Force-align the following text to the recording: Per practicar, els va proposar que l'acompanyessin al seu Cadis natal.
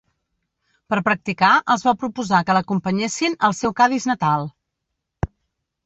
Per 0.93 0.97
practicar, 1.09 1.51
els 1.75 1.85
va 1.89 1.93
proposar 2.05 2.41
que 2.49 2.57
l'acompanyessin 2.59 3.39
al 3.49 3.57
seu 3.61 3.79
Cadis 3.83 4.09
natal. 4.15 4.53